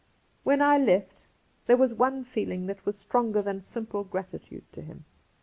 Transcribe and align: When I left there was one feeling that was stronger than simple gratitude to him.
When 0.43 0.63
I 0.63 0.79
left 0.79 1.27
there 1.67 1.77
was 1.77 1.93
one 1.93 2.23
feeling 2.23 2.65
that 2.65 2.83
was 2.87 2.97
stronger 2.97 3.43
than 3.43 3.61
simple 3.61 4.03
gratitude 4.03 4.63
to 4.71 4.81
him. 4.81 5.05